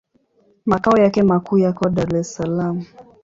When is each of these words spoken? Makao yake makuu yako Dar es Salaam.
Makao 0.65 0.97
yake 0.97 1.23
makuu 1.23 1.57
yako 1.57 1.89
Dar 1.89 2.15
es 2.15 2.33
Salaam. 2.35 2.85